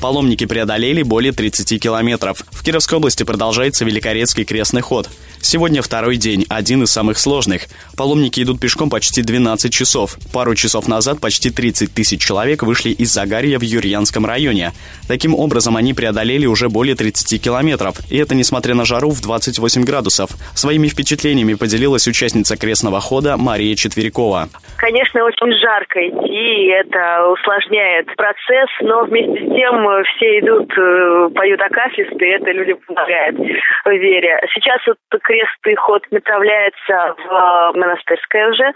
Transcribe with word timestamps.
Паломники 0.00 0.44
преодолели 0.44 1.02
более 1.02 1.32
30 1.32 1.82
километров. 1.82 2.44
В 2.50 2.62
Кировской 2.62 2.98
области 2.98 3.22
продолжается 3.22 3.84
Великорецкий 3.84 4.44
крестный 4.44 4.82
ход. 4.82 5.08
Сегодня 5.40 5.80
второй 5.80 6.16
день, 6.16 6.44
один 6.48 6.82
из 6.82 6.90
самых 6.90 7.18
сложных. 7.18 7.62
Паломники 7.96 8.42
идут 8.42 8.60
пешком 8.60 8.90
почти 8.90 9.22
12 9.22 9.72
часов. 9.72 10.16
Пару 10.32 10.54
часов 10.54 10.88
назад 10.88 11.20
почти 11.20 11.50
30 11.50 11.94
тысяч 11.94 12.20
человек 12.20 12.62
вышли 12.62 12.90
из 12.90 13.12
Загарья 13.12 13.58
в 13.58 13.62
Юрьянском 13.62 14.26
районе. 14.26 14.72
Таким 15.08 15.34
образом, 15.34 15.76
они 15.76 15.94
преодолели 15.94 16.46
уже 16.46 16.68
более 16.68 16.96
30 16.96 17.40
километров. 17.40 17.96
И 18.10 18.18
это 18.18 18.34
несмотря 18.34 18.74
на 18.74 18.84
жару 18.84 19.10
в 19.10 19.22
28 19.22 19.84
градусов. 19.84 20.30
Своими 20.54 20.88
впечатлениями 20.88 21.54
поделилась 21.54 22.08
участница 22.08 22.56
крестного 22.56 23.00
хода 23.00 23.36
Мария 23.36 23.76
Четверякова. 23.76 24.48
Конечно, 24.76 25.24
очень 25.24 25.52
жарко 25.58 26.00
идти, 26.00 26.26
и 26.26 26.68
это 26.68 27.28
усложняет 27.28 28.06
процесс, 28.16 28.68
но 28.82 29.04
вместе 29.04 29.46
с 29.46 29.54
тем 29.54 29.85
все 30.04 30.38
идут, 30.40 30.72
э, 30.76 31.28
поют 31.34 31.60
акафисты, 31.60 32.24
и 32.24 32.30
это 32.30 32.50
людям 32.50 32.78
помогает 32.86 33.36
в 33.36 33.90
вере. 33.90 34.40
Сейчас 34.54 34.80
вот 34.86 34.98
крестный 35.22 35.74
ход 35.76 36.02
направляется 36.10 37.14
в 37.18 37.72
монастырское 37.74 38.50
уже. 38.50 38.72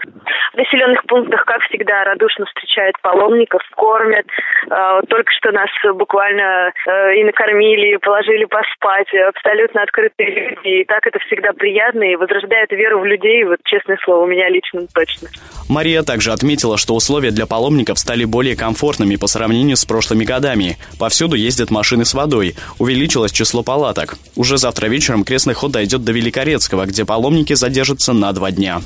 В 0.53 0.57
населенных 0.57 1.03
пунктах, 1.05 1.45
как 1.45 1.61
всегда, 1.63 2.03
радушно 2.03 2.45
встречают 2.45 2.95
паломников, 3.01 3.61
кормят. 3.75 4.25
Э, 4.69 5.01
только 5.07 5.31
что 5.31 5.51
нас 5.51 5.69
буквально 5.93 6.71
э, 6.87 7.15
и 7.15 7.23
накормили, 7.23 7.95
и 7.95 7.97
положили 7.97 8.45
поспать. 8.45 9.13
Абсолютно 9.13 9.83
открытые 9.83 10.29
люди. 10.29 10.81
И 10.81 10.85
так 10.85 11.05
это 11.07 11.19
всегда 11.19 11.53
приятно 11.53 12.03
и 12.03 12.15
возрождает 12.15 12.71
веру 12.71 12.99
в 12.99 13.05
людей. 13.05 13.43
Вот 13.43 13.59
честное 13.65 13.97
слово, 14.03 14.23
у 14.23 14.27
меня 14.27 14.49
лично 14.49 14.81
точно. 14.93 15.27
Мария 15.67 16.03
также 16.03 16.31
отметила, 16.31 16.77
что 16.77 16.95
условия 16.95 17.31
для 17.31 17.45
паломников 17.45 17.99
стали 17.99 18.25
более 18.25 18.55
комфортными 18.55 19.15
по 19.15 19.27
сравнению 19.27 19.77
с 19.77 19.85
прошлыми 19.85 20.23
годами. 20.23 20.77
Повсюду 20.97 21.35
ездят 21.35 21.71
машины 21.71 22.05
с 22.05 22.13
водой. 22.13 22.55
Увеличилось 22.79 23.31
число 23.31 23.63
палаток. 23.63 24.17
Уже 24.35 24.57
завтра 24.57 24.87
вечером 24.87 25.23
крестный 25.23 25.53
ход 25.53 25.71
дойдет 25.71 26.03
до 26.03 26.11
Великорецкого, 26.11 26.85
где 26.85 27.05
паломники 27.05 27.53
задержатся 27.53 28.13
на 28.13 28.31
два 28.33 28.51
дня. 28.51 28.81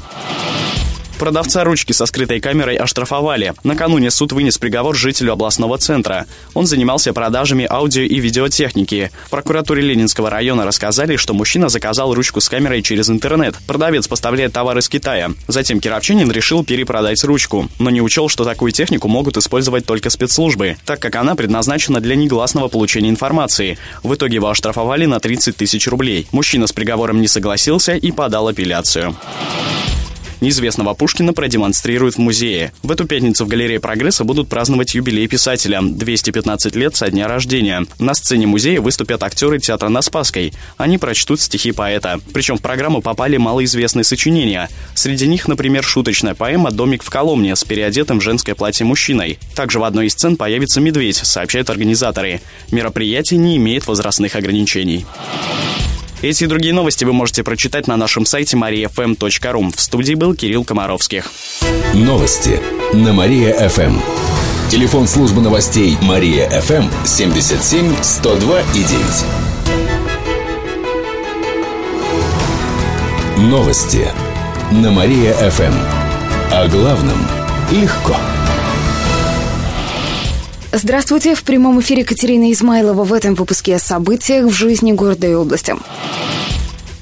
Продавца 1.17 1.63
ручки 1.63 1.93
со 1.93 2.05
скрытой 2.05 2.41
камерой 2.41 2.75
оштрафовали. 2.75 3.53
Накануне 3.63 4.11
суд 4.11 4.33
вынес 4.33 4.57
приговор 4.57 4.95
жителю 4.95 5.31
областного 5.31 5.77
центра. 5.77 6.25
Он 6.53 6.65
занимался 6.65 7.13
продажами 7.13 7.65
аудио 7.69 8.03
и 8.03 8.19
видеотехники. 8.19 9.11
В 9.27 9.29
прокуратуре 9.29 9.81
Ленинского 9.81 10.29
района 10.29 10.65
рассказали, 10.65 11.15
что 11.15 11.33
мужчина 11.33 11.69
заказал 11.69 12.13
ручку 12.13 12.41
с 12.41 12.49
камерой 12.49 12.81
через 12.81 13.09
интернет. 13.09 13.55
Продавец 13.65 14.09
поставляет 14.09 14.51
товар 14.51 14.77
из 14.77 14.89
Китая. 14.89 15.31
Затем 15.47 15.79
кировчанин 15.79 16.29
решил 16.31 16.65
перепродать 16.65 17.23
ручку, 17.23 17.69
но 17.79 17.89
не 17.89 18.01
учел, 18.01 18.27
что 18.27 18.43
такую 18.43 18.73
технику 18.73 19.07
могут 19.07 19.37
использовать 19.37 19.85
только 19.85 20.09
спецслужбы, 20.09 20.75
так 20.85 20.99
как 20.99 21.15
она 21.15 21.35
предназначена 21.35 22.01
для 22.01 22.17
негласного 22.17 22.67
получения 22.67 23.09
информации. 23.09 23.77
В 24.03 24.13
итоге 24.13 24.35
его 24.35 24.49
оштрафовали 24.49 25.05
на 25.05 25.21
30 25.21 25.55
тысяч 25.55 25.87
рублей. 25.87 26.27
Мужчина 26.33 26.67
с 26.67 26.73
приговором 26.73 27.21
не 27.21 27.29
согласился 27.29 27.95
и 27.95 28.11
подал 28.11 28.49
апелляцию. 28.49 29.15
Неизвестного 30.45 30.93
Пушкина 30.93 31.33
продемонстрируют 31.33 32.17
в 32.17 32.19
музее. 32.19 32.71
В 32.83 32.91
эту 32.91 33.05
пятницу 33.07 33.45
в 33.45 33.47
галерее 33.47 33.79
«Прогресса» 33.79 34.23
будут 34.23 34.47
праздновать 34.47 34.93
юбилей 34.93 35.25
писателя– 35.27 35.79
215 35.81 36.75
лет 36.75 36.95
со 36.95 37.09
дня 37.09 37.27
рождения. 37.27 37.87
На 37.97 38.13
сцене 38.13 38.45
музея 38.45 38.79
выступят 38.79 39.23
актеры 39.23 39.57
театра 39.57 39.89
на 39.89 40.03
Спасской. 40.03 40.53
Они 40.77 40.99
прочтут 40.99 41.41
стихи 41.41 41.71
поэта. 41.71 42.19
Причем 42.31 42.57
в 42.57 42.61
программу 42.61 43.01
попали 43.01 43.37
малоизвестные 43.37 44.03
сочинения. 44.03 44.69
Среди 44.93 45.25
них, 45.25 45.47
например, 45.47 45.83
шуточная 45.83 46.35
поэма 46.35 46.69
«Домик 46.69 47.01
в 47.01 47.09
Коломне» 47.09 47.55
с 47.55 47.63
переодетым 47.63 48.19
в 48.19 48.21
женское 48.21 48.53
платье 48.53 48.85
мужчиной. 48.85 49.39
Также 49.55 49.79
в 49.79 49.83
одной 49.83 50.05
из 50.05 50.11
сцен 50.11 50.37
появится 50.37 50.79
медведь, 50.79 51.15
сообщают 51.15 51.71
организаторы. 51.71 52.39
Мероприятие 52.69 53.39
не 53.39 53.57
имеет 53.57 53.87
возрастных 53.87 54.35
ограничений. 54.35 55.07
Эти 56.21 56.45
и 56.45 56.47
другие 56.47 56.73
новости 56.73 57.03
вы 57.05 57.13
можете 57.13 57.43
прочитать 57.43 57.87
на 57.87 57.97
нашем 57.97 58.25
сайте 58.25 58.57
mariafm.ru. 58.57 59.75
В 59.75 59.79
студии 59.79 60.15
был 60.15 60.33
Кирилл 60.33 60.63
Комаровских. 60.63 61.31
Новости 61.93 62.59
на 62.93 63.13
Мария-ФМ. 63.13 63.99
Телефон 64.69 65.07
службы 65.07 65.41
новостей 65.41 65.97
Мария-ФМ 66.01 66.89
77 67.05 67.93
102 68.01 68.61
и 68.61 68.83
9. 68.83 68.89
Новости 73.49 74.07
на 74.71 74.91
Мария-ФМ. 74.91 75.73
О 76.51 76.67
главном 76.67 77.19
легко. 77.71 78.15
Здравствуйте! 80.77 81.35
В 81.35 81.43
прямом 81.43 81.79
эфире 81.79 82.03
Катерина 82.03 82.51
Измайлова 82.51 83.05
в 83.05 83.13
этом 83.13 83.33
выпуске 83.33 83.75
о 83.75 83.79
событиях 83.79 84.47
в 84.47 84.51
жизни 84.51 84.91
города 84.91 85.25
и 85.25 85.33
области. 85.33 85.73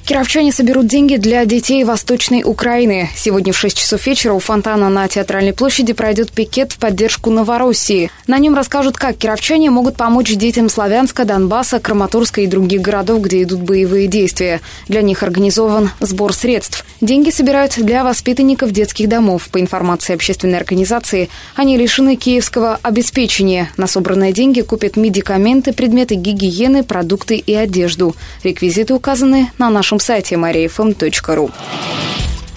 Кировчане 0.06 0.52
соберут 0.52 0.88
деньги 0.88 1.16
для 1.16 1.46
детей 1.46 1.86
Восточной 1.86 2.44
Украины. 2.44 3.10
Сегодня 3.16 3.54
в 3.54 3.58
6 3.58 3.78
часов 3.78 4.06
вечера 4.06 4.34
у 4.34 4.40
фонтана 4.40 4.90
на 4.90 5.08
Театральной 5.08 5.54
площади 5.54 5.94
пройдет 5.94 6.30
пикет 6.30 6.74
в 6.74 6.78
поддержку 6.78 7.30
Новороссии. 7.30 8.12
На 8.28 8.38
нем 8.38 8.54
расскажут, 8.54 8.98
как 8.98 9.16
кировчане 9.16 9.70
могут 9.70 9.96
помочь 9.96 10.36
детям 10.36 10.68
Славянска, 10.68 11.24
Донбасса, 11.24 11.80
Краматорска 11.80 12.42
и 12.42 12.48
других 12.48 12.82
городов, 12.82 13.22
где 13.22 13.44
идут 13.44 13.62
боевые 13.62 14.08
действия. 14.08 14.60
Для 14.90 15.02
них 15.02 15.24
организован 15.24 15.90
сбор 16.02 16.34
средств. 16.34 16.86
Деньги 17.00 17.30
собирают 17.30 17.76
для 17.78 18.04
воспитанников 18.04 18.72
детских 18.72 19.08
домов. 19.08 19.48
По 19.54 19.62
информации 19.62 20.16
общественной 20.16 20.58
организации, 20.58 21.30
они 21.56 21.78
лишены 21.78 22.18
киевского 22.18 22.78
обеспечения. 22.84 23.72
На 23.78 23.88
собранные 23.88 24.34
деньги 24.34 24.60
купят 24.60 24.98
медикаменты, 24.98 25.72
предметы 25.72 26.16
гигиены, 26.16 26.84
продукты 26.84 27.38
и 27.38 27.54
одежду. 27.54 28.18
Реквизиты 28.44 28.94
указаны 28.94 29.50
на 29.58 29.70
нашем 29.70 29.93
нашем 29.94 30.00
сайте 30.00 30.36
mariafm.ru. 30.36 31.52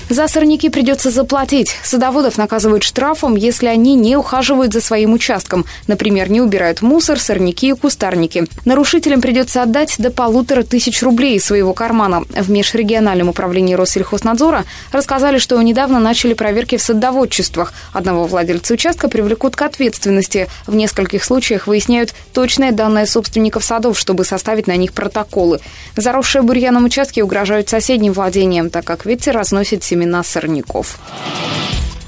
За 0.08 0.28
сорняки 0.28 0.68
придется 0.70 1.10
заплатить. 1.10 1.74
Садоводов 1.82 2.38
наказывают 2.38 2.84
штрафом, 2.84 3.34
если 3.34 3.66
они 3.66 3.96
не 3.96 4.16
ухаживают 4.16 4.72
за 4.72 4.80
своим 4.80 5.12
участком. 5.12 5.64
Например, 5.88 6.30
не 6.30 6.40
убирают 6.40 6.80
мусор, 6.80 7.18
сорняки 7.18 7.70
и 7.70 7.72
кустарники. 7.72 8.44
Нарушителям 8.64 9.20
придется 9.20 9.62
отдать 9.62 9.96
до 9.98 10.12
полутора 10.12 10.62
тысяч 10.62 11.02
рублей 11.02 11.36
из 11.36 11.44
своего 11.44 11.74
кармана. 11.74 12.22
В 12.28 12.48
межрегиональном 12.48 13.30
управлении 13.30 13.74
Россельхознадзора 13.74 14.64
рассказали, 14.92 15.38
что 15.38 15.60
недавно 15.60 15.98
начали 15.98 16.34
проверки 16.34 16.76
в 16.76 16.82
садоводчествах. 16.82 17.72
Одного 17.92 18.26
владельца 18.26 18.74
участка 18.74 19.08
привлекут 19.08 19.56
к 19.56 19.62
ответственности. 19.62 20.46
В 20.68 20.76
нескольких 20.76 21.24
случаях 21.24 21.66
выясняют 21.66 22.14
точные 22.32 22.70
данные 22.70 23.06
собственников 23.06 23.64
садов, 23.64 23.98
чтобы 23.98 24.24
составить 24.24 24.68
на 24.68 24.76
них 24.76 24.92
протоколы. 24.92 25.58
Заросшие 25.96 26.42
бурьяном 26.42 26.84
участки 26.84 27.20
угрожают 27.20 27.68
соседним 27.68 28.12
владениям, 28.12 28.70
так 28.70 28.84
как 28.84 29.04
ветер 29.04 29.34
разносит 29.34 29.82
семена 29.82 29.95
семена 29.96 30.22
сорняков. 30.22 30.98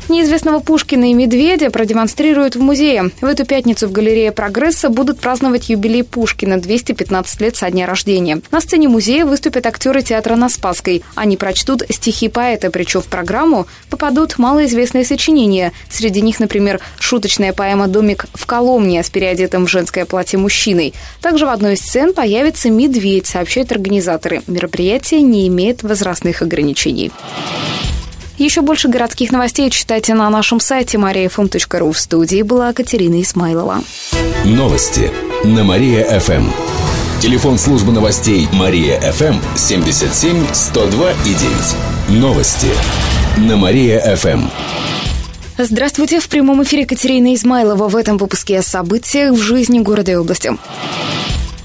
Неизвестного 0.09 0.61
Пушкина 0.61 1.11
и 1.11 1.13
Медведя 1.13 1.71
продемонстрируют 1.71 2.57
в 2.57 2.61
музее. 2.61 3.11
В 3.21 3.27
эту 3.27 3.45
пятницу 3.45 3.87
в 3.87 3.93
галерее 3.93 4.33
«Прогресса» 4.33 4.89
будут 4.89 5.21
праздновать 5.21 5.69
юбилей 5.69 6.03
Пушкина– 6.03 6.59
215 6.61 7.41
лет 7.43 7.57
со 7.57 7.71
дня 7.71 7.87
рождения. 7.87 8.41
На 8.51 8.63
сцене 8.63 8.89
музея 8.89 9.27
выступят 9.27 9.67
актеры 9.67 10.01
театра 10.01 10.35
на 10.37 10.49
Спасской. 10.49 11.03
Они 11.15 11.37
прочтут 11.37 11.83
стихи 11.91 12.31
поэта, 12.31 12.71
причем 12.71 13.03
в 13.03 13.07
программу 13.07 13.67
попадут 13.91 14.39
малоизвестные 14.39 15.05
сочинения. 15.05 15.73
Среди 15.91 16.23
них, 16.23 16.41
например, 16.41 16.81
шуточная 16.99 17.53
поэма 17.53 17.87
«Домик 17.87 18.25
в 18.33 18.47
Коломне» 18.47 19.03
с 19.03 19.11
переодетым 19.11 19.67
в 19.67 19.71
женское 19.71 20.07
платье 20.07 20.39
мужчиной. 20.39 20.95
Также 21.21 21.45
в 21.45 21.51
одной 21.51 21.75
из 21.75 21.81
сцен 21.81 22.15
появится 22.15 22.71
медведь, 22.71 23.27
сообщают 23.27 23.73
организаторы. 23.73 24.41
Мероприятие 24.47 25.21
не 25.21 25.47
имеет 25.49 25.83
возрастных 25.83 26.41
ограничений. 26.41 27.13
Еще 28.39 28.61
больше 28.61 28.87
городских 28.87 29.33
новостей 29.33 29.69
читайте 29.69 30.15
на 30.15 30.31
нашем 30.31 30.61
сайте 30.61 30.97
mariafm.ru. 30.97 31.93
В 31.93 31.99
студии 31.99 32.43
была 32.43 32.73
Катерина 32.73 33.21
Исмайлова. 33.21 33.83
Новости 34.45 35.11
на 35.43 35.65
Мария-ФМ. 35.65 36.49
Телефон 37.21 37.59
службы 37.59 37.91
новостей 37.91 38.49
Мария-ФМ 38.53 39.57
77 39.57 40.47
102 40.53 41.11
и 41.11 41.35
9. 42.15 42.21
Новости 42.21 42.69
на 43.39 43.57
Мария-ФМ. 43.57 44.45
Здравствуйте! 45.59 46.21
В 46.21 46.29
прямом 46.29 46.63
эфире 46.63 46.87
Катерина 46.87 47.35
Измайлова 47.35 47.89
в 47.89 47.97
этом 47.97 48.19
выпуске 48.19 48.61
о 48.61 48.63
событиях 48.63 49.33
в 49.33 49.43
жизни 49.43 49.81
города 49.81 50.13
и 50.13 50.15
области. 50.15 50.53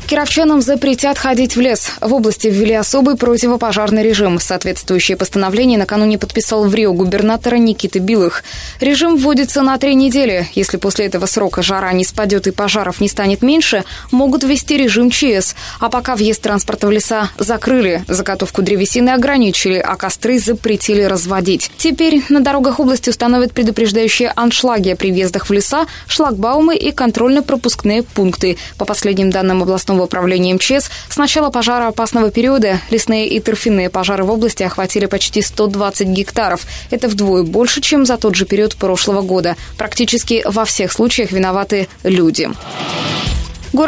Кировчанам 0.08 0.62
запретят 0.62 1.18
ходить 1.18 1.56
в 1.56 1.62
лес. 1.62 1.92
В 2.02 2.14
области 2.14 2.48
ввели 2.48 2.74
особый 2.74 3.16
противопожарный 3.16 4.04
режим. 4.04 4.40
Соответствующее 4.40 5.18
постановление 5.18 5.80
накануне 5.80 6.18
подписал 6.18 6.66
в 6.66 6.76
Рио 6.76 6.94
губернатора 6.94 7.56
Никита 7.56 8.00
Билых. 8.00 8.44
Режим 8.80 9.18
вводится 9.18 9.62
на 9.62 9.78
три 9.78 9.96
недели. 9.96 10.48
Если 10.54 10.78
после 10.78 11.06
этого 11.06 11.26
срока 11.26 11.64
жара 11.64 11.92
не 11.94 12.06
спадет 12.06 12.48
и 12.48 12.52
пожаров 12.52 13.02
не 13.02 13.08
станет 13.08 13.42
меньше, 13.42 13.84
могут 14.12 14.44
ввести 14.44 14.78
режим 14.78 15.10
ЧС. 15.10 15.56
А 15.80 15.90
пока 15.90 16.16
въезд 16.16 16.42
транспорта 16.42 16.88
в 16.88 16.92
леса 16.92 17.30
закрыли, 17.40 18.04
заготовку 18.08 18.62
древесины 18.62 19.10
ограничили, 19.10 19.78
а 19.78 19.96
костры 19.96 20.38
запретили 20.38 21.04
разводить. 21.04 21.72
Теперь 21.78 22.24
на 22.30 22.42
дорогах 22.42 22.80
области 22.80 23.10
установят 23.10 23.54
предупреждающие 23.54 24.32
аншлаги 24.36 24.94
при 24.94 25.12
въездах 25.12 25.48
в 25.50 25.54
леса, 25.54 25.88
шлагбаумы 26.08 26.76
и 26.76 26.92
контрольно-пропускные 26.92 28.04
пункты. 28.04 28.58
По 28.78 28.86
последним 28.86 29.30
данным 29.30 29.64
областного 29.64 30.03
областного 30.04 30.06
управления 30.06 30.54
МЧС 30.54 30.90
с 31.10 31.18
начала 31.18 31.50
пожароопасного 31.50 32.32
периода 32.32 32.80
лесные 32.92 33.28
и 33.28 33.40
торфяные 33.40 33.90
пожары 33.90 34.24
в 34.24 34.32
области 34.32 34.64
охватили 34.64 35.06
почти 35.06 35.42
120 35.42 36.08
гектаров. 36.08 36.66
Это 36.92 37.08
вдвое 37.08 37.44
больше, 37.44 37.82
чем 37.82 38.06
за 38.06 38.18
тот 38.18 38.36
же 38.36 38.46
период 38.46 38.76
прошлого 38.76 39.22
года. 39.22 39.56
Практически 39.78 40.44
во 40.46 40.66
всех 40.66 40.92
случаях 40.92 41.32
виноваты 41.32 41.88
люди. 42.04 42.50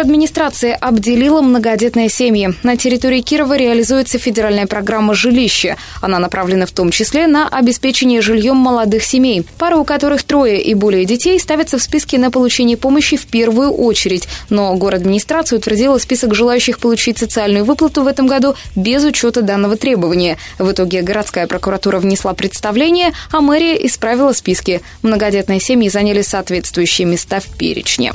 Администрация 0.05 0.75
обделила 0.75 1.41
многодетные 1.41 2.09
семьи. 2.09 2.53
На 2.63 2.77
территории 2.77 3.21
Кирова 3.21 3.57
реализуется 3.57 4.17
федеральная 4.17 4.65
программа 4.65 5.13
«Жилище». 5.13 5.77
Она 6.01 6.19
направлена 6.19 6.65
в 6.65 6.71
том 6.71 6.91
числе 6.91 7.27
на 7.27 7.47
обеспечение 7.47 8.21
жильем 8.21 8.55
молодых 8.55 9.03
семей. 9.03 9.45
Пары, 9.57 9.77
у 9.77 9.83
которых 9.83 10.23
трое 10.23 10.61
и 10.61 10.73
более 10.73 11.05
детей, 11.05 11.39
ставятся 11.39 11.77
в 11.77 11.81
списке 11.81 12.17
на 12.17 12.31
получение 12.31 12.77
помощи 12.77 13.17
в 13.17 13.25
первую 13.25 13.71
очередь. 13.71 14.27
Но 14.49 14.73
администрация 14.73 15.57
утвердила 15.57 15.97
список 15.97 16.35
желающих 16.35 16.79
получить 16.79 17.17
социальную 17.17 17.65
выплату 17.65 18.03
в 18.03 18.07
этом 18.07 18.27
году 18.27 18.55
без 18.75 19.03
учета 19.03 19.41
данного 19.41 19.75
требования. 19.75 20.37
В 20.59 20.71
итоге 20.71 21.01
городская 21.01 21.47
прокуратура 21.47 21.99
внесла 21.99 22.33
представление, 22.33 23.11
а 23.31 23.41
мэрия 23.41 23.85
исправила 23.85 24.33
списки. 24.33 24.81
Многодетные 25.01 25.59
семьи 25.59 25.89
заняли 25.89 26.21
соответствующие 26.21 27.07
места 27.07 27.39
в 27.39 27.45
перечне. 27.57 28.13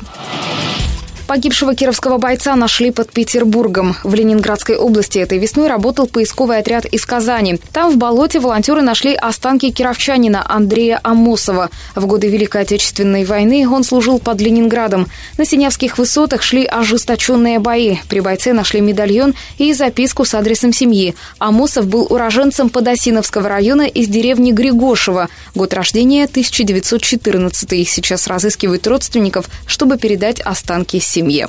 Погибшего 1.31 1.77
кировского 1.77 2.19
бойца 2.19 2.57
нашли 2.57 2.91
под 2.91 3.13
Петербургом. 3.13 3.95
В 4.03 4.15
Ленинградской 4.15 4.75
области 4.75 5.21
этой 5.21 5.39
весной 5.39 5.69
работал 5.69 6.09
поисковый 6.09 6.59
отряд 6.59 6.87
из 6.87 7.07
Казани. 7.07 7.61
Там 7.73 7.93
в 7.93 7.99
болоте 7.99 8.41
волонтеры 8.41 8.83
нашли 8.83 9.15
останки 9.15 9.71
кировчанина 9.71 10.45
Андрея 10.45 10.99
Амосова. 11.05 11.71
В 11.95 12.05
годы 12.07 12.27
Великой 12.27 12.63
Отечественной 12.63 13.25
войны 13.25 13.65
он 13.69 13.85
служил 13.85 14.19
под 14.19 14.41
Ленинградом. 14.41 15.07
На 15.39 15.45
Синявских 15.45 15.99
высотах 15.99 16.43
шли 16.43 16.65
ожесточенные 16.65 17.61
бои. 17.61 17.99
При 18.09 18.19
бойце 18.19 18.53
нашли 18.53 18.81
медальон 18.81 19.35
и 19.57 19.73
записку 19.73 20.25
с 20.25 20.35
адресом 20.35 20.73
семьи. 20.73 21.15
Амосов 21.39 21.87
был 21.87 22.09
уроженцем 22.11 22.71
Подосиновского 22.71 23.49
района 23.49 23.83
из 23.83 24.09
деревни 24.09 24.51
Григошева. 24.51 25.29
Год 25.55 25.75
рождения 25.75 26.25
1914. 26.25 27.89
Сейчас 27.89 28.27
разыскивают 28.27 28.85
родственников, 28.89 29.49
чтобы 29.65 29.97
передать 29.97 30.41
останки 30.41 30.99
семьи 30.99 31.20
семье. 31.21 31.49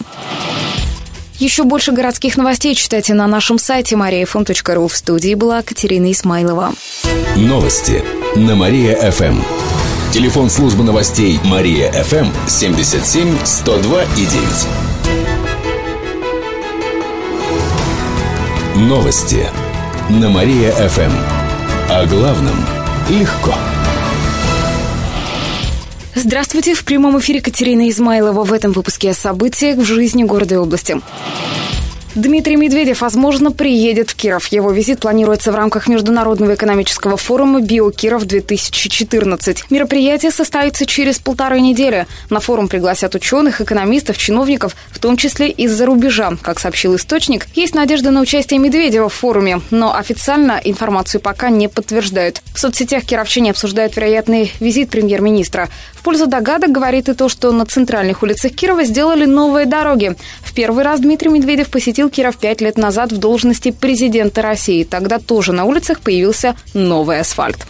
Еще 1.39 1.63
больше 1.63 1.91
городских 1.91 2.37
новостей 2.37 2.75
читайте 2.75 3.13
на 3.13 3.25
нашем 3.25 3.57
сайте 3.57 3.95
mariafm.ru. 3.95 4.87
В 4.87 4.95
студии 4.95 5.33
была 5.33 5.61
Катерина 5.63 6.11
Исмайлова. 6.11 6.73
Новости 7.35 8.03
на 8.35 8.55
Мария-ФМ. 8.55 9.39
Телефон 10.13 10.49
службы 10.49 10.83
новостей 10.83 11.39
Мария-ФМ 11.45 12.27
77 12.47 13.37
102 13.43 14.03
и 14.03 14.25
9. 18.75 18.89
Новости 18.89 19.47
на 20.09 20.29
Мария-ФМ. 20.29 21.11
О 21.89 22.05
главном 22.05 22.65
легко. 23.09 23.55
Здравствуйте! 26.13 26.73
В 26.73 26.83
прямом 26.83 27.17
эфире 27.19 27.39
Катерина 27.39 27.89
Измайлова 27.89 28.43
в 28.43 28.51
этом 28.51 28.73
выпуске 28.73 29.11
о 29.11 29.13
событиях 29.13 29.77
в 29.77 29.85
жизни 29.85 30.23
города 30.25 30.55
и 30.55 30.57
области. 30.57 30.99
Дмитрий 32.13 32.57
Медведев, 32.57 32.99
возможно, 32.99 33.51
приедет 33.51 34.09
в 34.09 34.15
Киров. 34.15 34.47
Его 34.47 34.71
визит 34.71 34.99
планируется 34.99 35.53
в 35.53 35.55
рамках 35.55 35.87
Международного 35.87 36.55
экономического 36.55 37.15
форума 37.15 37.61
«Биокиров-2014». 37.61 39.63
Мероприятие 39.69 40.31
состоится 40.31 40.85
через 40.85 41.19
полторы 41.19 41.61
недели. 41.61 42.07
На 42.29 42.41
форум 42.41 42.67
пригласят 42.67 43.15
ученых, 43.15 43.61
экономистов, 43.61 44.17
чиновников, 44.17 44.75
в 44.91 44.99
том 44.99 45.15
числе 45.15 45.51
из-за 45.51 45.85
рубежа. 45.85 46.33
Как 46.41 46.59
сообщил 46.59 46.97
источник, 46.97 47.47
есть 47.55 47.75
надежда 47.75 48.11
на 48.11 48.19
участие 48.19 48.59
Медведева 48.59 49.07
в 49.07 49.13
форуме, 49.13 49.61
но 49.71 49.95
официально 49.95 50.59
информацию 50.61 51.21
пока 51.21 51.49
не 51.49 51.69
подтверждают. 51.69 52.41
В 52.53 52.59
соцсетях 52.59 53.05
кировчане 53.05 53.51
обсуждают 53.51 53.95
вероятный 53.95 54.51
визит 54.59 54.89
премьер-министра. 54.89 55.69
В 55.93 56.03
пользу 56.03 56.27
догадок 56.27 56.71
говорит 56.71 57.07
и 57.07 57.13
то, 57.13 57.29
что 57.29 57.51
на 57.51 57.65
центральных 57.65 58.21
улицах 58.21 58.51
Кирова 58.51 58.83
сделали 58.83 59.25
новые 59.25 59.65
дороги. 59.65 60.17
В 60.41 60.53
первый 60.53 60.83
раз 60.83 60.99
Дмитрий 60.99 61.29
Медведев 61.29 61.69
посетил 61.69 62.00
Киров 62.09 62.37
пять 62.37 62.61
лет 62.61 62.77
назад 62.77 63.11
в 63.11 63.17
должности 63.17 63.71
президента 63.71 64.41
России. 64.41 64.83
Тогда 64.83 65.19
тоже 65.19 65.53
на 65.53 65.65
улицах 65.65 66.01
появился 66.01 66.55
новый 66.73 67.19
асфальт. 67.19 67.67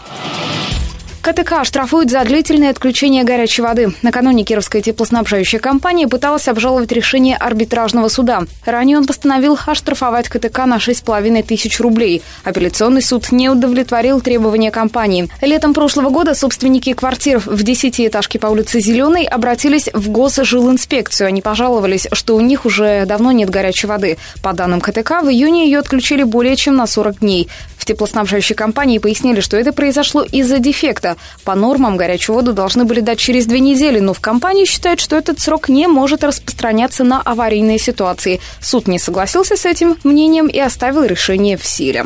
КТК 1.21 1.63
штрафуют 1.63 2.09
за 2.09 2.23
длительное 2.23 2.71
отключение 2.71 3.23
горячей 3.23 3.62
воды. 3.62 3.94
Накануне 4.01 4.44
Кировская 4.44 4.81
теплоснабжающая 4.81 5.59
компания 5.59 6.07
пыталась 6.07 6.47
обжаловать 6.47 6.91
решение 6.91 7.38
арбитражного 7.38 8.07
суда. 8.07 8.41
Ранее 8.65 8.97
он 8.97 9.06
постановил 9.06 9.56
оштрафовать 9.68 10.29
КТК 10.29 10.65
на 10.65 10.77
6,5 10.77 11.44
тысяч 11.44 11.79
рублей. 11.79 12.23
Апелляционный 12.44 13.03
суд 13.03 13.31
не 13.31 13.50
удовлетворил 13.50 14.19
требования 14.19 14.71
компании. 14.71 15.29
Летом 15.41 15.75
прошлого 15.75 16.09
года 16.09 16.33
собственники 16.33 16.94
квартир 16.94 17.38
в 17.38 17.62
десятиэтажке 17.62 18.39
по 18.39 18.47
улице 18.47 18.79
Зеленой 18.79 19.25
обратились 19.25 19.89
в 19.94 20.09
госжилинспекцию. 20.09 21.27
Они 21.27 21.44
пожаловались, 21.44 22.07
что 22.13 22.35
у 22.35 22.41
них 22.41 22.65
уже 22.65 23.06
давно 23.06 23.31
нет 23.31 23.51
горячей 23.51 23.85
воды. 23.85 24.17
По 24.41 24.53
данным 24.53 24.81
КТК, 24.81 25.21
в 25.21 25.29
июне 25.29 25.65
ее 25.65 25.77
отключили 25.77 26.24
более 26.24 26.56
чем 26.56 26.77
на 26.77 26.88
40 26.88 27.19
дней. 27.19 27.47
В 27.77 27.85
теплоснабжающей 27.85 28.53
компании 28.53 29.00
пояснили, 29.00 29.39
что 29.39 29.57
это 29.57 29.74
произошло 29.74 30.24
из-за 30.24 30.59
дефекта. 30.59 31.10
По 31.43 31.55
нормам 31.55 31.97
горячую 31.97 32.35
воду 32.35 32.53
должны 32.53 32.85
были 32.85 32.99
дать 32.99 33.19
через 33.19 33.45
две 33.45 33.59
недели, 33.59 33.99
но 33.99 34.13
в 34.13 34.19
компании 34.19 34.65
считают, 34.65 34.99
что 34.99 35.15
этот 35.15 35.39
срок 35.39 35.69
не 35.69 35.87
может 35.87 36.23
распространяться 36.23 37.03
на 37.03 37.21
аварийные 37.21 37.79
ситуации. 37.79 38.39
Суд 38.59 38.87
не 38.87 38.99
согласился 38.99 39.55
с 39.55 39.65
этим 39.65 39.97
мнением 40.03 40.47
и 40.47 40.59
оставил 40.59 41.03
решение 41.03 41.57
в 41.57 41.65
силе 41.65 42.05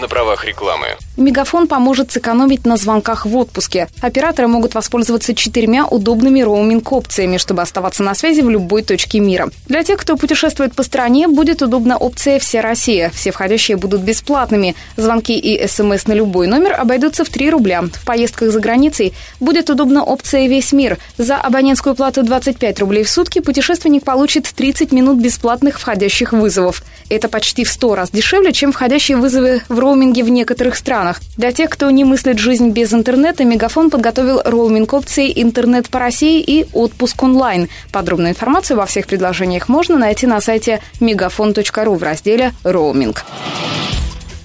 на 0.00 0.08
правах 0.08 0.44
рекламы. 0.44 0.96
Мегафон 1.18 1.66
поможет 1.66 2.12
сэкономить 2.12 2.64
на 2.64 2.76
звонках 2.76 3.26
в 3.26 3.36
отпуске. 3.36 3.88
Операторы 4.00 4.46
могут 4.46 4.74
воспользоваться 4.74 5.34
четырьмя 5.34 5.84
удобными 5.84 6.40
роуминг-опциями, 6.42 7.38
чтобы 7.38 7.60
оставаться 7.60 8.04
на 8.04 8.14
связи 8.14 8.40
в 8.40 8.48
любой 8.48 8.84
точке 8.84 9.18
мира. 9.18 9.50
Для 9.66 9.82
тех, 9.82 9.98
кто 9.98 10.16
путешествует 10.16 10.76
по 10.76 10.84
стране, 10.84 11.26
будет 11.26 11.60
удобна 11.60 11.96
опция 11.96 12.38
«Вся 12.38 12.62
Россия». 12.62 13.10
Все 13.10 13.32
входящие 13.32 13.76
будут 13.76 14.02
бесплатными. 14.02 14.76
Звонки 14.96 15.36
и 15.36 15.66
СМС 15.66 16.06
на 16.06 16.12
любой 16.12 16.46
номер 16.46 16.74
обойдутся 16.78 17.24
в 17.24 17.30
3 17.30 17.50
рубля. 17.50 17.82
В 17.82 18.04
поездках 18.04 18.52
за 18.52 18.60
границей 18.60 19.12
будет 19.40 19.70
удобна 19.70 20.04
опция 20.04 20.46
«Весь 20.46 20.70
мир». 20.70 20.98
За 21.16 21.36
абонентскую 21.36 21.96
плату 21.96 22.22
25 22.22 22.78
рублей 22.78 23.02
в 23.02 23.10
сутки 23.10 23.40
путешественник 23.40 24.04
получит 24.04 24.44
30 24.54 24.92
минут 24.92 25.18
бесплатных 25.18 25.80
входящих 25.80 26.32
вызовов. 26.32 26.84
Это 27.08 27.28
почти 27.28 27.64
в 27.64 27.70
100 27.70 27.94
раз 27.96 28.10
дешевле, 28.10 28.52
чем 28.52 28.70
входящие 28.70 29.16
вызовы 29.16 29.62
в 29.68 29.78
роуминге 29.80 30.22
в 30.22 30.28
некоторых 30.28 30.76
странах. 30.76 31.07
Для 31.36 31.52
тех, 31.52 31.70
кто 31.70 31.90
не 31.90 32.04
мыслит 32.04 32.38
жизнь 32.38 32.70
без 32.70 32.92
интернета, 32.92 33.44
Мегафон 33.44 33.90
подготовил 33.90 34.40
роуминг 34.44 34.92
опции 34.92 35.32
«Интернет 35.34 35.88
по 35.88 35.98
России» 35.98 36.40
и 36.40 36.66
«Отпуск 36.72 37.22
онлайн». 37.22 37.68
Подробную 37.92 38.30
информацию 38.30 38.76
во 38.76 38.86
всех 38.86 39.06
предложениях 39.06 39.68
можно 39.68 39.98
найти 39.98 40.26
на 40.26 40.40
сайте 40.40 40.80
megafon.ru 41.00 41.96
в 41.96 42.02
разделе 42.02 42.52
«Роуминг». 42.62 43.24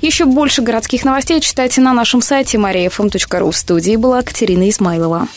Еще 0.03 0.25
больше 0.25 0.61
городских 0.61 1.05
новостей 1.05 1.39
читайте 1.39 1.79
на 1.79 1.93
нашем 1.93 2.21
сайте 2.21 2.57
mariafm.ru. 2.57 3.51
В 3.51 3.55
студии 3.55 3.95
была 3.95 4.21
Катерина 4.21 4.69
Измайлова. 4.69 5.29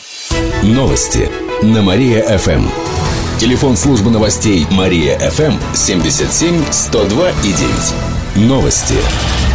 Новости 0.61 1.29
на 1.61 1.81
Мария-ФМ. 1.81 2.67
Телефон 3.39 3.77
службы 3.77 4.09
новостей 4.09 4.67
Мария-ФМ 4.69 5.53
77 5.73 6.65
102 6.69 7.29
и 7.29 7.53
9. 7.53 8.49
Новости 8.49 8.95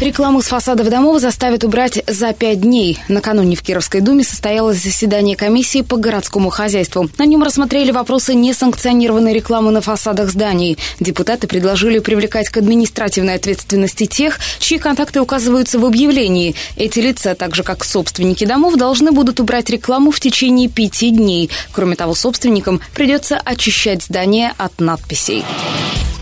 Рекламу 0.00 0.42
с 0.42 0.46
фасадов 0.46 0.90
домов 0.90 1.20
заставят 1.20 1.62
убрать 1.62 2.02
за 2.08 2.32
пять 2.32 2.60
дней. 2.60 2.98
Накануне 3.08 3.54
в 3.54 3.62
Кировской 3.62 4.00
думе 4.00 4.24
состоялось 4.24 4.82
заседание 4.82 5.36
комиссии 5.36 5.82
по 5.82 5.96
городскому 5.96 6.50
хозяйству. 6.50 7.08
На 7.16 7.26
нем 7.26 7.44
рассмотрели 7.44 7.92
вопросы 7.92 8.34
несанкционированной 8.34 9.32
рекламы 9.32 9.70
на 9.70 9.80
фасадах 9.80 10.30
зданий. 10.30 10.78
Депутаты 10.98 11.46
предложили 11.46 12.00
привлекать 12.00 12.48
к 12.48 12.56
административной 12.56 13.34
ответственности 13.34 14.06
тех, 14.06 14.40
чьи 14.58 14.78
контакты 14.78 15.20
указываются 15.20 15.78
в 15.78 15.84
объявлении. 15.86 16.56
Эти 16.76 16.98
лица, 16.98 17.36
так 17.36 17.54
же 17.54 17.62
как 17.62 17.84
собственники 17.84 18.44
домов, 18.44 18.74
должны 18.74 19.12
будут 19.12 19.38
убрать 19.38 19.70
рекламу 19.70 20.10
в 20.10 20.18
течение 20.18 20.68
пяти 20.68 21.10
дней. 21.10 21.50
Кроме 21.70 21.94
того, 21.94 22.16
собственникам 22.16 22.80
придется 22.94 23.36
очищать 23.36 24.02
здание 24.02 24.54
от 24.58 24.80
надписей. 24.80 25.44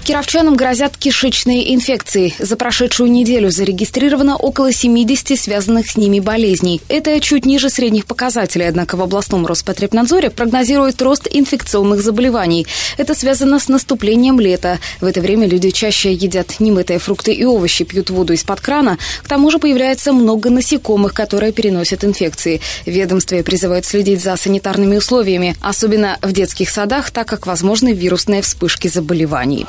Кировчанам 0.05 0.57
грозят 0.57 0.97
кишечные 0.97 1.73
инфекции. 1.73 2.35
За 2.41 2.57
прошедшую 2.57 3.09
неделю 3.09 3.53
зарегистрировано 3.53 4.37
около 4.37 4.73
70 4.73 5.39
связанных 5.39 5.89
с 5.89 5.97
ними 5.97 6.19
болезней. 6.19 6.81
Это 6.89 7.21
чуть 7.21 7.47
ниже 7.47 7.71
средних 7.71 8.07
показателей, 8.07 8.67
однако 8.67 8.97
в 8.97 9.03
областном 9.03 9.47
Роспотребнадзоре 9.47 10.31
прогнозирует 10.31 11.01
рост 11.01 11.29
инфекционных 11.31 12.03
заболеваний. 12.03 12.67
Это 12.97 13.15
связано 13.15 13.61
с 13.61 13.69
наступлением 13.69 14.41
лета. 14.41 14.81
В 15.01 15.05
это 15.05 15.21
время 15.21 15.47
люди 15.47 15.71
чаще 15.71 16.13
едят 16.13 16.59
немытые 16.59 16.99
фрукты 16.99 17.33
и 17.33 17.45
овощи, 17.45 17.85
пьют 17.85 18.11
воду 18.11 18.33
из-под 18.33 18.61
крана. 18.61 18.99
К 19.23 19.29
тому 19.29 19.53
же 19.53 19.61
появляется 19.61 20.13
много 20.13 20.51
насекомых, 20.51 21.15
которые 21.15 21.53
переносят 21.53 22.03
инфекции. 22.05 22.61
Ведомстве 22.87 23.45
призывают 23.45 23.85
следить 23.85 24.21
за 24.21 24.35
санитарными 24.35 24.97
условиями, 24.97 25.55
особенно 25.61 26.19
в 26.23 26.33
детских 26.33 26.71
садах, 26.71 27.13
так 27.13 27.29
как 27.29 27.47
возможны 27.47 27.93
вирусные 27.93 28.43
вспышки 28.43 28.89
заболеваний. 28.89 29.65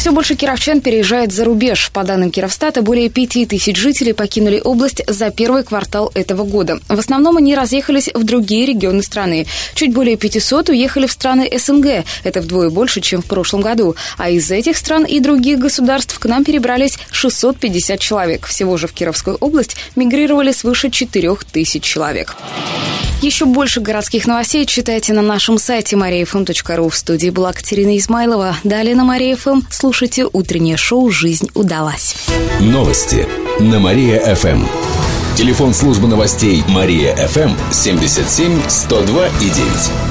Все 0.00 0.12
больше 0.12 0.34
кировчан 0.34 0.80
переезжает 0.80 1.30
за 1.30 1.44
рубеж. 1.44 1.90
По 1.92 2.04
данным 2.04 2.30
Кировстата, 2.30 2.80
более 2.80 3.10
пяти 3.10 3.44
тысяч 3.44 3.76
жителей 3.76 4.14
покинули 4.14 4.58
область 4.64 5.02
за 5.06 5.30
первый 5.30 5.62
квартал 5.62 6.10
этого 6.14 6.44
года. 6.44 6.80
В 6.88 6.98
основном 6.98 7.36
они 7.36 7.54
разъехались 7.54 8.08
в 8.14 8.24
другие 8.24 8.64
регионы 8.64 9.02
страны. 9.02 9.46
Чуть 9.74 9.92
более 9.92 10.16
500 10.16 10.70
уехали 10.70 11.06
в 11.06 11.12
страны 11.12 11.50
СНГ. 11.54 12.06
Это 12.24 12.40
вдвое 12.40 12.70
больше, 12.70 13.02
чем 13.02 13.20
в 13.20 13.26
прошлом 13.26 13.60
году. 13.60 13.94
А 14.16 14.30
из 14.30 14.50
этих 14.50 14.78
стран 14.78 15.04
и 15.04 15.20
других 15.20 15.58
государств 15.58 16.18
к 16.18 16.24
нам 16.24 16.44
перебрались 16.46 16.98
650 17.10 18.00
человек. 18.00 18.46
Всего 18.46 18.78
же 18.78 18.86
в 18.86 18.94
Кировскую 18.94 19.36
область 19.36 19.76
мигрировали 19.96 20.52
свыше 20.52 20.90
4 20.90 21.36
тысяч 21.52 21.82
человек. 21.82 22.36
Еще 23.22 23.44
больше 23.44 23.80
городских 23.80 24.26
новостей 24.26 24.64
читайте 24.64 25.12
на 25.12 25.20
нашем 25.20 25.58
сайте 25.58 25.94
mariafm.ru. 25.94 26.88
В 26.88 26.96
студии 26.96 27.28
была 27.28 27.52
Катерина 27.52 27.98
Измайлова. 27.98 28.56
Далее 28.64 28.94
на 28.94 29.04
Мария 29.04 29.36
ФМ 29.36 29.60
слушайте 29.70 30.26
утреннее 30.32 30.78
шоу 30.78 31.10
«Жизнь 31.10 31.50
удалась». 31.54 32.14
Новости 32.60 33.26
на 33.60 33.78
Мария-ФМ. 33.78 34.64
Телефон 35.36 35.74
службы 35.74 36.08
новостей 36.08 36.64
Мария-ФМ 36.68 37.50
77 37.70 38.62
102 38.68 39.26
и 39.26 39.50
9. 39.50 40.09